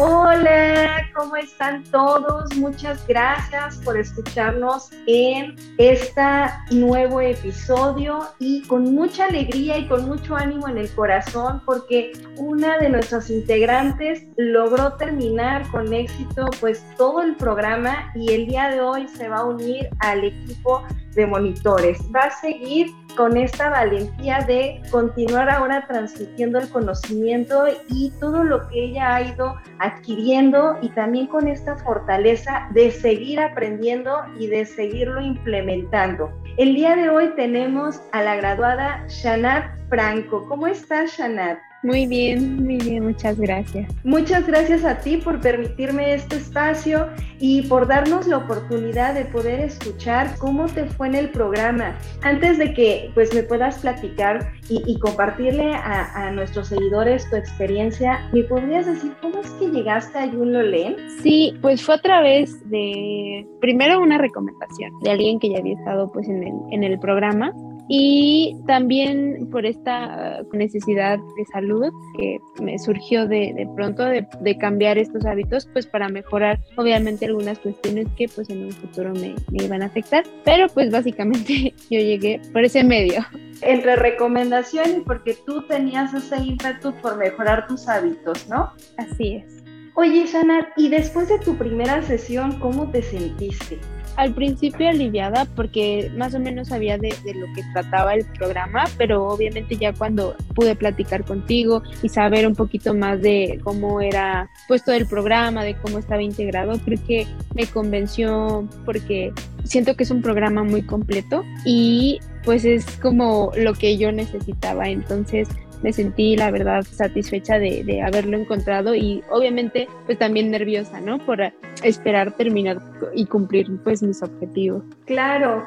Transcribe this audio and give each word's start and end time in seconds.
Hola, 0.00 1.10
¿cómo 1.12 1.34
están 1.34 1.82
todos? 1.82 2.54
Muchas 2.56 3.04
gracias 3.08 3.78
por 3.78 3.98
escucharnos 3.98 4.90
en 5.08 5.56
este 5.76 6.22
nuevo 6.70 7.20
episodio 7.20 8.20
y 8.38 8.62
con 8.68 8.94
mucha 8.94 9.24
alegría 9.24 9.76
y 9.76 9.88
con 9.88 10.06
mucho 10.06 10.36
ánimo 10.36 10.68
en 10.68 10.78
el 10.78 10.88
corazón 10.94 11.62
porque 11.66 12.12
una 12.36 12.78
de 12.78 12.90
nuestras 12.90 13.28
integrantes 13.28 14.22
logró 14.36 14.92
terminar 14.92 15.68
con 15.72 15.92
éxito 15.92 16.46
pues 16.60 16.80
todo 16.96 17.20
el 17.20 17.34
programa 17.34 18.12
y 18.14 18.32
el 18.32 18.46
día 18.46 18.68
de 18.68 18.80
hoy 18.80 19.08
se 19.08 19.28
va 19.28 19.38
a 19.38 19.46
unir 19.46 19.88
al 19.98 20.22
equipo 20.22 20.84
de 21.16 21.26
monitores. 21.26 21.98
Va 22.14 22.20
a 22.20 22.30
seguir 22.30 22.86
con 23.18 23.36
esta 23.36 23.68
valentía 23.68 24.44
de 24.46 24.80
continuar 24.92 25.50
ahora 25.50 25.84
transmitiendo 25.88 26.60
el 26.60 26.68
conocimiento 26.68 27.64
y 27.88 28.12
todo 28.20 28.44
lo 28.44 28.68
que 28.68 28.84
ella 28.84 29.16
ha 29.16 29.22
ido 29.22 29.56
adquiriendo 29.80 30.78
y 30.82 30.88
también 30.90 31.26
con 31.26 31.48
esta 31.48 31.76
fortaleza 31.78 32.68
de 32.74 32.92
seguir 32.92 33.40
aprendiendo 33.40 34.20
y 34.38 34.46
de 34.46 34.64
seguirlo 34.64 35.20
implementando. 35.20 36.30
El 36.58 36.76
día 36.76 36.94
de 36.94 37.10
hoy 37.10 37.30
tenemos 37.34 38.00
a 38.12 38.22
la 38.22 38.36
graduada 38.36 39.04
Shanat 39.08 39.64
Franco. 39.88 40.46
¿Cómo 40.48 40.68
estás, 40.68 41.10
Shanat? 41.18 41.58
Muy 41.88 42.06
bien, 42.06 42.62
muy 42.66 42.76
bien, 42.76 43.02
muchas 43.02 43.40
gracias. 43.40 43.90
Muchas 44.04 44.46
gracias 44.46 44.84
a 44.84 44.98
ti 45.00 45.16
por 45.16 45.40
permitirme 45.40 46.12
este 46.12 46.36
espacio 46.36 47.08
y 47.40 47.62
por 47.62 47.86
darnos 47.86 48.26
la 48.26 48.36
oportunidad 48.36 49.14
de 49.14 49.24
poder 49.24 49.60
escuchar 49.60 50.36
cómo 50.36 50.66
te 50.66 50.84
fue 50.84 51.06
en 51.06 51.14
el 51.14 51.30
programa. 51.30 51.96
Antes 52.20 52.58
de 52.58 52.74
que 52.74 53.10
pues 53.14 53.32
me 53.34 53.42
puedas 53.42 53.78
platicar 53.78 54.52
y, 54.68 54.98
compartirle 54.98 55.72
a, 55.72 56.30
nuestros 56.32 56.68
seguidores 56.68 57.26
tu 57.30 57.36
experiencia, 57.36 58.28
¿me 58.34 58.42
podrías 58.42 58.84
decir 58.84 59.14
cómo 59.22 59.40
es 59.40 59.50
que 59.52 59.68
llegaste 59.68 60.18
a 60.18 60.26
Yunlolen? 60.26 60.94
Sí, 61.22 61.54
pues 61.62 61.82
fue 61.82 61.94
a 61.94 62.02
través 62.02 62.68
de 62.68 63.46
primero 63.62 64.02
una 64.02 64.18
recomendación 64.18 64.92
de 65.00 65.10
alguien 65.10 65.38
que 65.38 65.48
ya 65.48 65.58
había 65.60 65.72
estado 65.72 66.12
pues 66.12 66.28
en 66.28 66.42
el, 66.42 66.52
en 66.70 66.84
el 66.84 66.98
programa 66.98 67.50
y 67.88 68.54
también 68.66 69.48
por 69.50 69.64
esta 69.64 70.42
necesidad 70.52 71.18
de 71.18 71.44
salud 71.46 71.90
que 72.18 72.38
me 72.62 72.78
surgió 72.78 73.26
de, 73.26 73.54
de 73.54 73.68
pronto 73.74 74.04
de, 74.04 74.26
de, 74.40 74.58
cambiar 74.58 74.98
estos 74.98 75.24
hábitos 75.24 75.66
pues 75.72 75.86
para 75.86 76.08
mejorar 76.08 76.58
obviamente 76.76 77.26
algunas 77.26 77.58
cuestiones 77.58 78.06
que 78.16 78.28
pues 78.28 78.50
en 78.50 78.66
un 78.66 78.72
futuro 78.72 79.12
me, 79.14 79.34
me 79.50 79.64
iban 79.64 79.82
a 79.82 79.86
afectar 79.86 80.24
pero 80.44 80.68
pues 80.68 80.90
básicamente 80.90 81.74
yo 81.90 81.98
llegué 81.98 82.40
por 82.52 82.64
ese 82.64 82.84
medio 82.84 83.24
entre 83.62 83.96
recomendación 83.96 84.98
y 84.98 85.00
porque 85.00 85.36
tú 85.46 85.66
tenías 85.66 86.12
ese 86.12 86.36
ímpetu 86.36 86.92
por 87.00 87.16
mejorar 87.16 87.66
tus 87.66 87.88
hábitos 87.88 88.48
¿no? 88.48 88.72
así 88.98 89.36
es 89.36 89.58
Oye, 90.00 90.26
Shana, 90.26 90.68
y 90.76 90.90
después 90.90 91.28
de 91.28 91.40
tu 91.40 91.56
primera 91.56 92.00
sesión, 92.02 92.60
¿cómo 92.60 92.88
te 92.88 93.02
sentiste? 93.02 93.80
Al 94.18 94.34
principio 94.34 94.88
aliviada 94.88 95.46
porque 95.54 96.10
más 96.16 96.34
o 96.34 96.40
menos 96.40 96.68
sabía 96.68 96.98
de, 96.98 97.14
lo 97.34 97.46
que 97.54 97.62
trataba 97.72 98.14
el 98.14 98.24
programa, 98.24 98.84
pero 98.98 99.28
obviamente 99.28 99.76
ya 99.76 99.92
cuando 99.92 100.34
pude 100.56 100.74
platicar 100.74 101.24
contigo 101.24 101.84
y 102.02 102.08
saber 102.08 102.44
un 102.44 102.56
poquito 102.56 102.94
más 102.94 103.22
de 103.22 103.60
cómo 103.62 104.00
era 104.00 104.50
puesto 104.66 104.90
el 104.90 105.06
programa, 105.06 105.62
de 105.62 105.76
cómo 105.76 106.00
estaba 106.00 106.20
integrado, 106.20 106.80
creo 106.84 106.98
que 107.06 107.28
me 107.54 107.66
convenció 107.66 108.68
porque 108.84 109.32
siento 109.62 109.94
que 109.94 110.02
es 110.02 110.10
un 110.10 110.20
programa 110.20 110.64
muy 110.64 110.82
completo 110.82 111.44
y 111.64 112.18
pues 112.44 112.64
es 112.64 112.86
como 112.98 113.52
lo 113.56 113.72
que 113.74 113.98
yo 113.98 114.10
necesitaba. 114.10 114.88
Entonces 114.88 115.48
me 115.82 115.92
sentí 115.92 116.36
la 116.36 116.50
verdad 116.50 116.84
satisfecha 116.84 117.58
de, 117.58 118.02
haberlo 118.02 118.36
encontrado 118.36 118.94
y 118.94 119.22
obviamente 119.30 119.88
pues 120.06 120.18
también 120.18 120.50
nerviosa, 120.50 121.00
¿no? 121.00 121.18
Por 121.18 121.40
esperar 121.82 122.36
terminar 122.36 122.80
y 123.14 123.26
cumplir 123.26 123.68
pues 123.84 124.02
mis 124.02 124.22
objetivos. 124.22 124.82
Claro. 125.06 125.66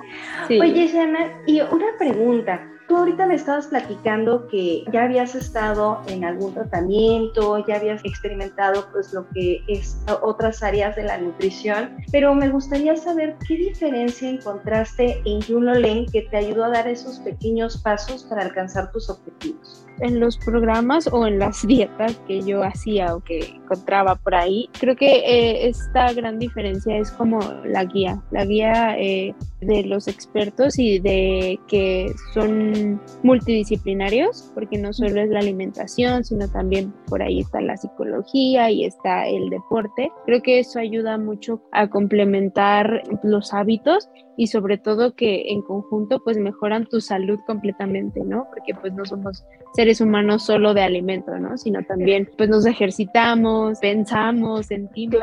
Oye, 0.50 0.88
Shana, 0.88 1.32
y 1.48 1.62
una 1.62 1.88
pregunta. 1.98 2.68
Tú 2.92 2.98
ahorita 2.98 3.26
me 3.26 3.36
estabas 3.36 3.68
platicando 3.68 4.50
que 4.50 4.84
ya 4.92 5.04
habías 5.04 5.34
estado 5.34 6.02
en 6.08 6.26
algún 6.26 6.54
tratamiento, 6.54 7.66
ya 7.66 7.78
habías 7.78 8.04
experimentado 8.04 8.86
pues 8.92 9.14
lo 9.14 9.30
que 9.30 9.64
es 9.70 9.98
otras 10.22 10.62
áreas 10.62 10.98
de 10.98 11.04
la 11.04 11.18
nutrición, 11.18 11.96
pero 12.12 12.36
me 12.36 12.50
gustaría 12.50 12.98
saber 12.98 13.38
qué 13.48 13.56
diferencia 13.56 14.30
encontraste 14.30 15.22
en 15.24 15.42
Junolen 15.42 16.06
que 16.08 16.24
te 16.24 16.36
ayudó 16.36 16.66
a 16.66 16.70
dar 16.70 16.90
esos 16.90 17.20
pequeños 17.20 17.78
pasos 17.78 18.26
para 18.26 18.42
alcanzar 18.42 18.92
tus 18.92 19.10
objetivos. 19.10 19.88
En 20.02 20.20
los 20.20 20.38
programas 20.38 21.08
o 21.14 21.28
en 21.28 21.40
las 21.40 21.66
dietas 21.66 22.20
que 22.28 22.42
yo 22.42 22.62
hacía 22.64 23.16
o 23.16 23.22
que 23.22 23.56
encontraba 23.56 24.16
por 24.16 24.36
ahí, 24.36 24.68
creo 24.78 24.98
que 24.98 25.20
eh, 25.20 25.70
esta 25.70 26.12
gran 26.12 26.40
diferencia 26.40 26.98
es 26.98 27.10
como 27.12 27.40
la 27.64 27.86
guía, 27.86 28.22
la 28.32 28.44
guía 28.44 28.98
eh, 28.98 29.34
de 29.62 29.84
los 29.84 30.08
expertos 30.08 30.80
y 30.80 31.00
de 31.00 31.60
que 31.68 32.12
son 32.34 32.81
multidisciplinarios, 33.24 34.52
porque 34.54 34.78
no 34.78 34.94
solo 34.94 35.22
es 35.22 35.30
la 35.30 35.40
alimentación, 35.40 36.24
sino 36.24 36.48
también 36.50 36.94
por 37.08 37.22
ahí 37.22 37.40
está 37.40 37.62
la 37.62 37.78
psicología 37.78 38.70
y 38.70 38.86
está 38.86 39.28
el 39.28 39.50
deporte. 39.50 40.12
Creo 40.26 40.42
que 40.42 40.60
eso 40.60 40.80
ayuda 40.80 41.18
mucho 41.18 41.62
a 41.72 41.90
complementar 41.90 43.04
los 43.24 43.54
hábitos 43.54 44.10
y 44.38 44.48
sobre 44.48 44.78
todo 44.78 45.16
que 45.16 45.52
en 45.52 45.62
conjunto 45.62 46.22
pues 46.24 46.38
mejoran 46.38 46.86
tu 46.86 47.02
salud 47.02 47.40
completamente, 47.46 48.22
¿no? 48.24 48.48
Porque 48.50 48.74
pues 48.74 48.94
no 48.94 49.06
somos 49.06 49.46
seres 49.74 50.02
humanos 50.02 50.46
solo 50.46 50.74
de 50.74 50.82
alimento, 50.82 51.38
¿no? 51.38 51.58
Sino 51.58 51.84
también 51.84 52.30
pues 52.38 52.50
nos 52.50 52.66
ejercitamos, 52.66 53.80
pensamos, 53.80 54.68
sentimos. 54.68 55.22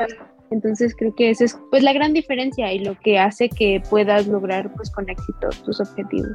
Entonces 0.50 0.94
creo 0.96 1.14
que 1.14 1.30
esa 1.30 1.44
es 1.44 1.58
pues 1.70 1.82
la 1.82 1.92
gran 1.92 2.12
diferencia 2.12 2.72
y 2.72 2.80
lo 2.80 2.98
que 3.00 3.18
hace 3.18 3.48
que 3.48 3.82
puedas 3.88 4.26
lograr 4.26 4.72
pues 4.74 4.90
con 4.90 5.08
éxito 5.08 5.48
tus 5.64 5.80
objetivos. 5.80 6.32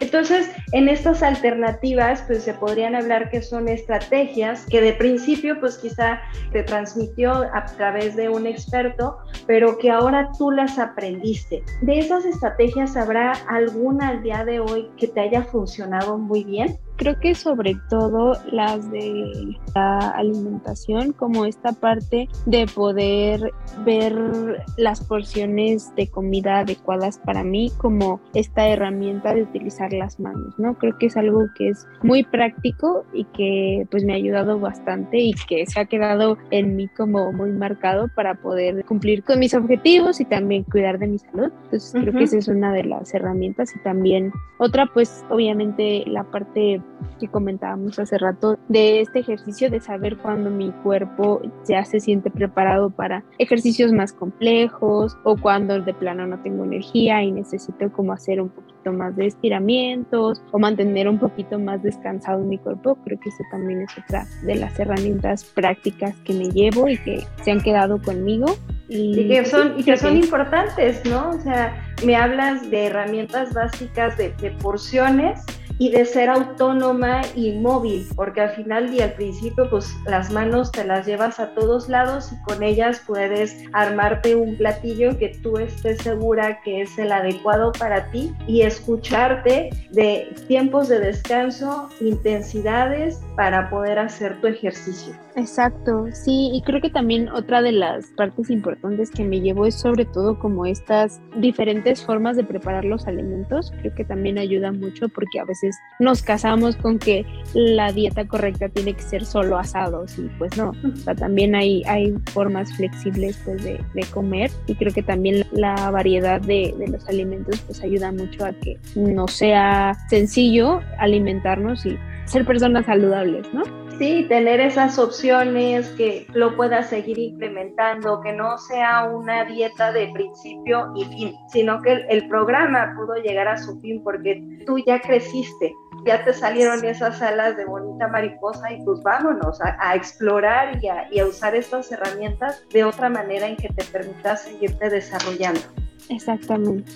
Entonces, 0.00 0.50
en 0.72 0.88
estas 0.88 1.22
alternativas 1.22 2.22
pues 2.26 2.42
se 2.42 2.54
podrían 2.54 2.94
hablar 2.94 3.30
que 3.30 3.42
son 3.42 3.68
estrategias 3.68 4.66
que 4.66 4.80
de 4.80 4.92
principio 4.92 5.58
pues 5.60 5.78
quizá 5.78 6.20
te 6.52 6.62
transmitió 6.62 7.32
a 7.32 7.64
través 7.76 8.16
de 8.16 8.28
un 8.28 8.46
experto, 8.46 9.18
pero 9.46 9.78
que 9.78 9.90
ahora 9.90 10.30
tú 10.38 10.50
las 10.50 10.78
aprendiste. 10.78 11.62
De 11.82 11.98
esas 11.98 12.24
estrategias 12.24 12.96
habrá 12.96 13.32
alguna 13.48 14.08
al 14.08 14.22
día 14.22 14.44
de 14.44 14.60
hoy 14.60 14.88
que 14.96 15.08
te 15.08 15.20
haya 15.20 15.42
funcionado 15.42 16.18
muy 16.18 16.44
bien? 16.44 16.78
Creo 16.96 17.18
que 17.18 17.34
sobre 17.34 17.76
todo 17.90 18.38
las 18.52 18.90
de 18.90 19.56
la 19.74 19.98
alimentación, 20.10 21.12
como 21.12 21.44
esta 21.44 21.72
parte 21.72 22.28
de 22.46 22.66
poder 22.66 23.52
ver 23.84 24.64
las 24.76 25.02
porciones 25.04 25.94
de 25.96 26.08
comida 26.08 26.60
adecuadas 26.60 27.18
para 27.18 27.42
mí, 27.42 27.72
como 27.78 28.20
esta 28.32 28.68
herramienta 28.68 29.34
de 29.34 29.42
utilizar 29.42 29.92
las 29.92 30.20
manos, 30.20 30.54
¿no? 30.58 30.74
Creo 30.74 30.96
que 30.98 31.06
es 31.06 31.16
algo 31.16 31.46
que 31.56 31.70
es 31.70 31.86
muy 32.02 32.22
práctico 32.22 33.04
y 33.12 33.24
que 33.24 33.86
pues 33.90 34.04
me 34.04 34.12
ha 34.12 34.16
ayudado 34.16 34.60
bastante 34.60 35.18
y 35.18 35.32
que 35.48 35.66
se 35.66 35.80
ha 35.80 35.86
quedado 35.86 36.38
en 36.50 36.76
mí 36.76 36.88
como 36.88 37.32
muy 37.32 37.50
marcado 37.50 38.08
para 38.14 38.34
poder 38.34 38.84
cumplir 38.84 39.24
con 39.24 39.38
mis 39.40 39.54
objetivos 39.54 40.20
y 40.20 40.24
también 40.24 40.64
cuidar 40.64 40.98
de 40.98 41.08
mi 41.08 41.18
salud. 41.18 41.52
Entonces 41.64 41.92
creo 41.92 42.12
que 42.12 42.24
esa 42.24 42.38
es 42.38 42.48
una 42.48 42.72
de 42.72 42.84
las 42.84 43.12
herramientas 43.14 43.74
y 43.74 43.78
también 43.80 44.32
otra 44.58 44.86
pues 44.92 45.24
obviamente 45.30 46.04
la 46.06 46.24
parte 46.24 46.80
que 47.18 47.28
comentábamos 47.28 47.98
hace 47.98 48.18
rato 48.18 48.58
de 48.68 49.00
este 49.00 49.20
ejercicio 49.20 49.70
de 49.70 49.80
saber 49.80 50.16
cuándo 50.16 50.50
mi 50.50 50.70
cuerpo 50.82 51.40
ya 51.68 51.84
se 51.84 52.00
siente 52.00 52.30
preparado 52.30 52.90
para 52.90 53.24
ejercicios 53.38 53.92
más 53.92 54.12
complejos 54.12 55.16
o 55.24 55.36
cuando 55.36 55.80
de 55.80 55.94
plano 55.94 56.26
no 56.26 56.40
tengo 56.42 56.64
energía 56.64 57.22
y 57.22 57.32
necesito 57.32 57.90
como 57.92 58.12
hacer 58.12 58.40
un 58.40 58.48
poquito 58.48 58.92
más 58.92 59.16
de 59.16 59.26
estiramientos 59.26 60.42
o 60.52 60.58
mantener 60.58 61.08
un 61.08 61.18
poquito 61.18 61.58
más 61.58 61.82
descansado 61.82 62.40
mi 62.40 62.58
cuerpo. 62.58 62.96
Creo 63.04 63.18
que 63.18 63.28
eso 63.28 63.42
también 63.50 63.82
es 63.82 63.90
otra 63.98 64.26
de 64.42 64.56
las 64.56 64.78
herramientas 64.78 65.44
prácticas 65.44 66.14
que 66.24 66.34
me 66.34 66.50
llevo 66.50 66.88
y 66.88 66.98
que 66.98 67.24
se 67.42 67.50
han 67.50 67.60
quedado 67.60 68.00
conmigo. 68.00 68.46
Y, 68.88 69.28
que 69.28 69.44
son, 69.46 69.78
y 69.78 69.84
que 69.84 69.96
son 69.96 70.16
importantes, 70.16 71.02
¿no? 71.06 71.30
O 71.30 71.40
sea, 71.40 71.74
me 72.04 72.16
hablas 72.16 72.70
de 72.70 72.86
herramientas 72.86 73.54
básicas 73.54 74.16
de, 74.18 74.30
de 74.40 74.50
porciones 74.50 75.40
y 75.78 75.90
de 75.90 76.04
ser 76.04 76.28
autónoma 76.28 77.22
y 77.34 77.52
móvil, 77.52 78.06
porque 78.14 78.40
al 78.40 78.50
final 78.50 78.92
y 78.94 79.00
al 79.00 79.12
principio 79.12 79.68
pues 79.68 79.94
las 80.06 80.30
manos 80.30 80.70
te 80.72 80.84
las 80.84 81.06
llevas 81.06 81.40
a 81.40 81.54
todos 81.54 81.88
lados 81.88 82.32
y 82.32 82.42
con 82.42 82.62
ellas 82.62 83.02
puedes 83.06 83.56
armarte 83.72 84.36
un 84.36 84.56
platillo 84.56 85.18
que 85.18 85.30
tú 85.42 85.58
estés 85.58 85.98
segura 86.02 86.60
que 86.62 86.82
es 86.82 86.98
el 86.98 87.12
adecuado 87.12 87.72
para 87.72 88.10
ti 88.10 88.32
y 88.46 88.62
escucharte 88.62 89.70
de 89.90 90.32
tiempos 90.48 90.88
de 90.88 91.00
descanso, 91.00 91.88
intensidades 92.00 93.20
para 93.36 93.70
poder 93.70 93.98
hacer 93.98 94.40
tu 94.40 94.46
ejercicio. 94.46 95.14
Exacto, 95.36 96.06
sí, 96.12 96.50
y 96.52 96.62
creo 96.62 96.80
que 96.80 96.90
también 96.90 97.28
otra 97.28 97.60
de 97.60 97.72
las 97.72 98.06
partes 98.12 98.50
importantes 98.50 99.10
que 99.10 99.24
me 99.24 99.40
llevo 99.40 99.66
es 99.66 99.74
sobre 99.74 100.04
todo 100.04 100.38
como 100.38 100.64
estas 100.64 101.20
diferentes 101.36 102.04
formas 102.04 102.36
de 102.36 102.44
preparar 102.44 102.84
los 102.84 103.08
alimentos, 103.08 103.72
creo 103.80 103.92
que 103.96 104.04
también 104.04 104.38
ayuda 104.38 104.70
mucho 104.70 105.08
porque 105.08 105.40
a 105.40 105.44
veces 105.44 105.63
nos 105.98 106.22
casamos 106.22 106.76
con 106.76 106.98
que 106.98 107.24
la 107.54 107.92
dieta 107.92 108.26
correcta 108.26 108.68
tiene 108.68 108.94
que 108.94 109.02
ser 109.02 109.24
solo 109.24 109.58
asados 109.58 110.18
y 110.18 110.22
pues 110.38 110.56
no, 110.56 110.70
o 110.70 110.96
sea, 110.96 111.14
también 111.14 111.54
hay, 111.54 111.82
hay 111.86 112.14
formas 112.32 112.72
flexibles 112.76 113.40
pues 113.44 113.62
de, 113.62 113.80
comer 114.12 114.50
y 114.66 114.74
creo 114.74 114.92
que 114.92 115.02
también 115.02 115.46
la 115.52 115.90
variedad 115.90 116.40
de, 116.40 116.74
de 116.78 116.88
los 116.88 117.08
alimentos 117.08 117.60
pues 117.60 117.82
ayuda 117.82 118.12
mucho 118.12 118.44
a 118.44 118.52
que 118.52 118.78
no 118.94 119.26
sea 119.28 119.96
sencillo 120.08 120.80
alimentarnos 120.98 121.86
y 121.86 121.98
ser 122.26 122.44
personas 122.44 122.86
saludables, 122.86 123.46
¿no? 123.52 123.83
Sí, 123.98 124.26
tener 124.28 124.60
esas 124.60 124.98
opciones, 124.98 125.88
que 125.90 126.26
lo 126.32 126.56
puedas 126.56 126.88
seguir 126.88 127.18
implementando, 127.18 128.20
que 128.20 128.32
no 128.32 128.58
sea 128.58 129.04
una 129.04 129.44
dieta 129.44 129.92
de 129.92 130.08
principio 130.08 130.92
y 130.96 131.04
fin, 131.04 131.36
sino 131.52 131.80
que 131.80 132.04
el, 132.08 132.28
programa 132.28 132.94
pudo 132.96 133.14
llegar 133.16 133.46
a 133.46 133.56
su 133.56 133.78
fin 133.80 134.02
porque 134.02 134.42
tú 134.66 134.78
ya 134.78 135.00
creciste, 135.00 135.72
ya 136.04 136.24
te 136.24 136.32
salieron 136.32 136.84
esas 136.84 137.22
alas 137.22 137.56
de 137.56 137.66
bonita 137.66 138.08
mariposa 138.08 138.72
y 138.72 138.82
pues 138.84 139.00
vámonos 139.02 139.60
a, 139.60 139.94
explorar 139.94 140.82
y 140.82 140.88
a, 140.88 141.06
y 141.12 141.20
a 141.20 141.26
usar 141.26 141.54
estas 141.54 141.92
herramientas 141.92 142.64
de 142.70 142.84
otra 142.84 143.08
manera 143.08 143.46
en 143.46 143.56
que 143.56 143.68
te 143.68 143.84
permitas 143.84 144.42
seguirte 144.42 144.90
desarrollando. 144.90 145.60
Exactamente. 146.08 146.90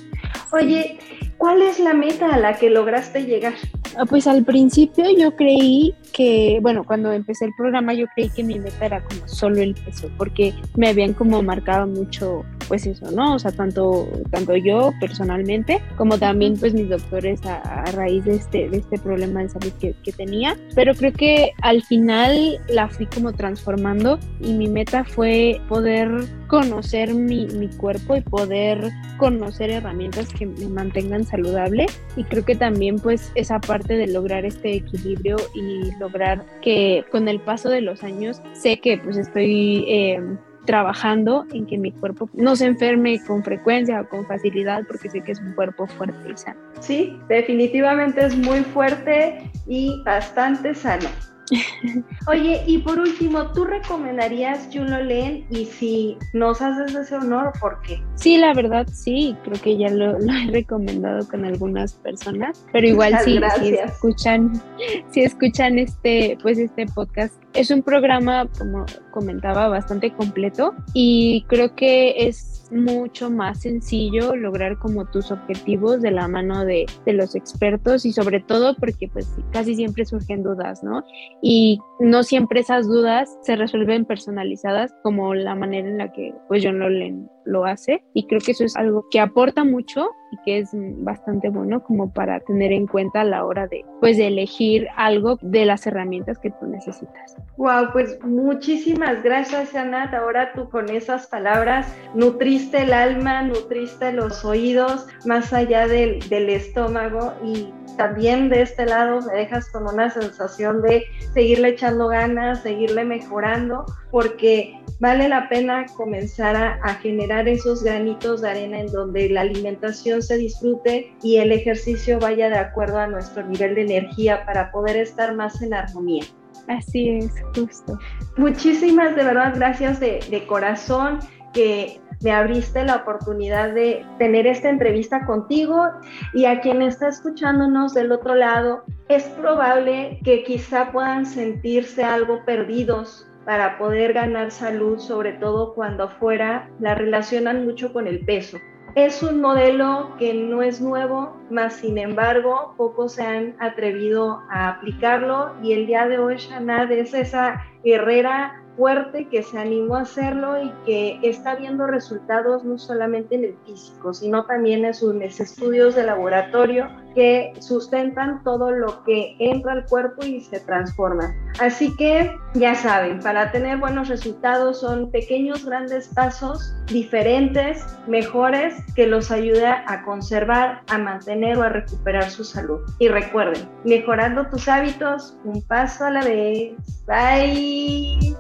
Oye, 0.52 0.98
¿cuál 1.36 1.62
es 1.62 1.78
la 1.78 1.94
meta 1.94 2.34
a 2.34 2.38
la 2.38 2.54
que 2.54 2.70
lograste 2.70 3.24
llegar? 3.24 3.54
Ah, 3.96 4.04
pues 4.06 4.26
al 4.26 4.44
principio 4.44 5.04
yo 5.16 5.34
creí 5.34 5.94
que, 6.12 6.58
bueno, 6.62 6.84
cuando 6.84 7.12
empecé 7.12 7.46
el 7.46 7.52
programa 7.56 7.94
yo 7.94 8.06
creí 8.14 8.28
que 8.28 8.44
mi 8.44 8.58
meta 8.58 8.86
era 8.86 9.02
como 9.02 9.26
solo 9.26 9.60
el 9.60 9.74
peso, 9.74 10.10
porque 10.16 10.54
me 10.76 10.88
habían 10.88 11.14
como 11.14 11.42
marcado 11.42 11.86
mucho, 11.86 12.44
pues 12.68 12.86
eso, 12.86 13.10
¿no? 13.10 13.34
O 13.34 13.38
sea, 13.38 13.50
tanto, 13.50 14.08
tanto 14.30 14.56
yo 14.56 14.92
personalmente, 15.00 15.80
como 15.96 16.18
también 16.18 16.56
pues 16.58 16.74
mis 16.74 16.88
doctores 16.88 17.44
a, 17.46 17.84
raíz 17.92 18.24
de 18.24 18.36
este, 18.36 18.68
de 18.68 18.78
este 18.78 18.98
problema 18.98 19.42
de 19.42 19.48
salud 19.48 19.72
que, 19.80 19.94
que 20.04 20.12
tenía. 20.12 20.56
Pero 20.74 20.94
creo 20.94 21.12
que 21.12 21.52
al 21.62 21.82
final 21.82 22.58
la 22.68 22.88
fui 22.88 23.06
como 23.06 23.32
transformando 23.32 24.18
y 24.40 24.52
mi 24.52 24.68
meta 24.68 25.04
fue 25.04 25.60
poder 25.68 26.10
conocer 26.48 27.14
mi, 27.14 27.46
mi 27.46 27.68
cuerpo 27.68 28.16
y 28.16 28.20
poder 28.20 28.90
conocer 29.18 29.70
herramientas 29.70 30.28
que 30.32 30.46
me 30.46 30.66
mantengan 30.68 31.24
saludable 31.24 31.86
y 32.16 32.24
creo 32.24 32.44
que 32.44 32.54
también 32.54 32.98
pues 32.98 33.32
esa 33.34 33.60
parte 33.60 33.96
de 33.96 34.06
lograr 34.06 34.44
este 34.44 34.74
equilibrio 34.74 35.36
y 35.54 35.90
lograr 35.98 36.44
que 36.62 37.04
con 37.10 37.28
el 37.28 37.40
paso 37.40 37.68
de 37.68 37.80
los 37.80 38.02
años 38.02 38.40
sé 38.52 38.80
que 38.80 38.98
pues 38.98 39.16
estoy 39.16 39.84
em, 39.88 40.38
trabajando 40.68 41.46
en 41.54 41.64
que 41.64 41.78
mi 41.78 41.92
cuerpo 41.92 42.28
no 42.34 42.54
se 42.54 42.66
enferme 42.66 43.18
con 43.26 43.42
frecuencia 43.42 44.02
o 44.02 44.08
con 44.10 44.26
facilidad 44.26 44.82
porque 44.86 45.08
sé 45.08 45.22
que 45.22 45.32
es 45.32 45.40
un 45.40 45.54
cuerpo 45.54 45.86
fuerte 45.86 46.30
y 46.30 46.36
sano. 46.36 46.60
Sí, 46.80 47.18
definitivamente 47.26 48.26
es 48.26 48.36
muy 48.36 48.60
fuerte 48.60 49.50
y 49.66 50.02
bastante 50.04 50.74
sano. 50.74 51.08
Oye, 52.26 52.62
y 52.66 52.78
por 52.78 52.98
último, 52.98 53.50
¿tú 53.52 53.64
recomendarías 53.64 54.68
Juno 54.72 55.00
Len? 55.00 55.46
Y 55.50 55.64
si 55.64 56.18
nos 56.32 56.60
haces 56.60 56.94
ese 56.94 57.16
honor, 57.16 57.52
¿por 57.60 57.80
qué? 57.82 58.02
Sí, 58.14 58.36
la 58.36 58.52
verdad 58.52 58.86
sí, 58.92 59.34
creo 59.44 59.60
que 59.60 59.78
ya 59.78 59.88
lo, 59.88 60.18
he 60.18 60.50
recomendado 60.50 61.26
con 61.28 61.44
algunas 61.44 61.94
personas, 61.94 62.64
pero 62.72 62.86
igual 62.86 63.18
sí, 63.24 63.40
si 63.58 63.74
escuchan, 63.74 64.52
si 65.10 65.22
escuchan 65.22 65.78
este, 65.78 66.36
pues 66.42 66.58
este 66.58 66.86
podcast, 66.86 67.34
es 67.54 67.70
un 67.70 67.82
programa, 67.82 68.46
como 68.58 68.84
comentaba, 69.18 69.66
bastante 69.66 70.12
completo 70.12 70.74
y 70.94 71.44
creo 71.48 71.74
que 71.74 72.28
es 72.28 72.68
mucho 72.70 73.30
más 73.30 73.62
sencillo 73.62 74.36
lograr 74.36 74.78
como 74.78 75.06
tus 75.06 75.32
objetivos 75.32 76.02
de 76.02 76.12
la 76.12 76.28
mano 76.28 76.64
de, 76.64 76.86
los 77.06 77.34
expertos 77.34 78.04
y 78.04 78.12
sobre 78.12 78.38
todo 78.40 78.76
porque 78.76 79.08
pues 79.08 79.34
casi 79.50 79.74
siempre 79.74 80.04
surgen 80.04 80.42
dudas, 80.42 80.84
¿no? 80.84 81.02
Y 81.42 81.80
no 81.98 82.22
siempre 82.22 82.60
esas 82.60 82.86
dudas 82.86 83.36
se 83.42 83.56
resuelven 83.56 84.04
personalizadas 84.04 84.94
como 85.02 85.34
la 85.34 85.54
manera 85.54 85.88
en 85.88 85.98
la 85.98 86.12
que 86.12 86.32
pues 86.46 86.62
John 86.64 86.78
Lolen 86.78 87.28
lo 87.48 87.64
hace 87.64 88.04
y 88.14 88.26
creo 88.26 88.40
que 88.40 88.52
eso 88.52 88.64
es 88.64 88.76
algo 88.76 89.06
que 89.10 89.20
aporta 89.20 89.64
mucho 89.64 90.08
y 90.30 90.36
que 90.44 90.58
es 90.58 90.70
bastante 90.72 91.48
bueno 91.48 91.82
como 91.82 92.12
para 92.12 92.40
tener 92.40 92.70
en 92.72 92.86
cuenta 92.86 93.22
a 93.22 93.24
la 93.24 93.44
hora 93.44 93.66
de 93.66 93.84
pues 94.00 94.18
de 94.18 94.26
elegir 94.26 94.86
algo 94.96 95.38
de 95.40 95.64
las 95.64 95.86
herramientas 95.86 96.38
que 96.38 96.50
tú 96.50 96.66
necesitas. 96.66 97.36
Wow, 97.56 97.92
pues 97.92 98.18
muchísimas 98.22 99.22
gracias 99.22 99.74
Anat. 99.74 100.12
Ahora 100.14 100.52
tú 100.52 100.68
con 100.68 100.90
esas 100.90 101.26
palabras 101.26 101.92
nutriste 102.14 102.82
el 102.82 102.92
alma, 102.92 103.42
nutriste 103.42 104.12
los 104.12 104.44
oídos 104.44 105.06
más 105.24 105.52
allá 105.52 105.88
del, 105.88 106.20
del 106.28 106.50
estómago 106.50 107.32
y 107.42 107.72
también 107.98 108.48
de 108.48 108.62
este 108.62 108.86
lado 108.86 109.20
me 109.22 109.34
dejas 109.34 109.68
con 109.70 109.86
una 109.86 110.08
sensación 110.08 110.80
de 110.82 111.04
seguirle 111.34 111.70
echando 111.70 112.08
ganas, 112.08 112.62
seguirle 112.62 113.04
mejorando, 113.04 113.84
porque 114.10 114.80
vale 115.00 115.28
la 115.28 115.48
pena 115.48 115.84
comenzar 115.96 116.56
a, 116.56 116.94
generar 117.38 117.48
esos 117.48 117.82
granitos 117.82 118.40
de 118.40 118.50
arena 118.50 118.80
en 118.80 118.90
donde 118.90 119.28
la 119.28 119.42
alimentación 119.42 120.22
se 120.22 120.36
disfrute 120.38 121.14
y 121.22 121.36
el 121.36 121.52
ejercicio 121.52 122.18
vaya 122.18 122.48
de 122.48 122.58
acuerdo 122.58 122.98
a 122.98 123.06
nuestro 123.06 123.46
nivel 123.46 123.74
de 123.74 123.82
energía 123.82 124.44
para 124.44 124.72
poder 124.72 124.96
estar 124.96 125.34
más 125.34 125.62
en 125.62 125.74
armonía. 125.74 126.24
Así 126.66 127.08
es, 127.08 127.32
justo. 127.54 127.98
Muchísimas 128.36 129.14
de 129.14 129.24
verdad 129.24 129.52
gracias 129.54 130.00
de, 130.00 130.20
de 130.30 130.46
corazón 130.46 131.20
que 131.52 132.00
me 132.22 132.32
abriste 132.32 132.84
la 132.84 132.96
oportunidad 132.96 133.72
de 133.72 134.04
tener 134.18 134.46
esta 134.46 134.68
entrevista 134.68 135.24
contigo 135.24 135.86
y 136.34 136.46
a 136.46 136.60
quien 136.60 136.82
está 136.82 137.08
escuchándonos 137.08 137.94
del 137.94 138.10
otro 138.10 138.34
lado, 138.34 138.82
es 139.08 139.22
probable 139.40 140.18
que 140.24 140.42
quizá 140.42 140.90
puedan 140.90 141.24
sentirse 141.24 142.02
algo 142.02 142.44
perdidos 142.44 143.27
para 143.48 143.78
poder 143.78 144.12
ganar 144.12 144.50
salud, 144.50 144.98
sobre 144.98 145.32
todo 145.32 145.72
cuando 145.72 146.04
afuera 146.04 146.68
la 146.80 146.94
relacionan 146.94 147.64
mucho 147.64 147.94
con 147.94 148.06
el 148.06 148.20
peso. 148.20 148.58
Es 148.94 149.22
un 149.22 149.40
modelo 149.40 150.14
que 150.18 150.34
no 150.34 150.62
es 150.62 150.82
nuevo, 150.82 151.34
más 151.48 151.76
sin 151.76 151.96
embargo, 151.96 152.74
pocos 152.76 153.12
se 153.12 153.24
han 153.24 153.56
atrevido 153.58 154.42
a 154.50 154.68
aplicarlo 154.68 155.54
y 155.62 155.72
el 155.72 155.86
día 155.86 156.06
de 156.06 156.18
hoy 156.18 156.36
Shanad 156.36 156.92
es 156.92 157.14
esa 157.14 157.64
guerrera 157.82 158.62
fuerte 158.78 159.28
que 159.28 159.42
se 159.42 159.58
animó 159.58 159.96
a 159.96 160.02
hacerlo 160.02 160.62
y 160.62 160.72
que 160.86 161.18
está 161.24 161.56
viendo 161.56 161.86
resultados 161.88 162.64
no 162.64 162.78
solamente 162.78 163.34
en 163.34 163.44
el 163.44 163.56
físico, 163.66 164.14
sino 164.14 164.46
también 164.46 164.84
en 164.84 164.94
sus 164.94 165.14
estudios 165.40 165.96
de 165.96 166.04
laboratorio 166.04 166.88
que 167.14 167.52
sustentan 167.58 168.44
todo 168.44 168.70
lo 168.70 169.02
que 169.02 169.34
entra 169.40 169.72
al 169.72 169.84
cuerpo 169.86 170.24
y 170.24 170.40
se 170.40 170.60
transforma. 170.60 171.34
Así 171.58 171.94
que 171.96 172.30
ya 172.54 172.76
saben, 172.76 173.18
para 173.18 173.50
tener 173.50 173.78
buenos 173.78 174.08
resultados 174.08 174.80
son 174.80 175.10
pequeños, 175.10 175.64
grandes 175.64 176.08
pasos 176.14 176.72
diferentes, 176.86 177.84
mejores, 178.06 178.74
que 178.94 179.08
los 179.08 179.32
ayuda 179.32 179.82
a 179.88 180.04
conservar, 180.04 180.82
a 180.88 180.98
mantener 180.98 181.58
o 181.58 181.64
a 181.64 181.70
recuperar 181.70 182.30
su 182.30 182.44
salud. 182.44 182.80
Y 183.00 183.08
recuerden, 183.08 183.68
mejorando 183.84 184.46
tus 184.46 184.68
hábitos, 184.68 185.36
un 185.42 185.60
paso 185.62 186.04
a 186.04 186.10
la 186.10 186.24
vez. 186.24 186.74
Bye. 187.06 188.36